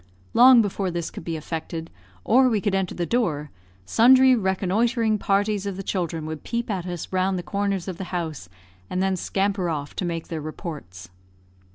[0.33, 1.91] Long before this could be effected,
[2.23, 3.51] or we could enter the door,
[3.85, 8.05] sundry reconnoitring parties of the children would peep at us round the corners of the
[8.05, 8.49] house,
[8.89, 11.11] and then scamper off to make their reports.